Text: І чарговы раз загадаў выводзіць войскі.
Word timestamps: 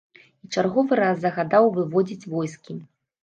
І 0.45 0.55
чарговы 0.55 0.97
раз 0.99 1.19
загадаў 1.25 1.69
выводзіць 1.77 2.27
войскі. 2.33 2.79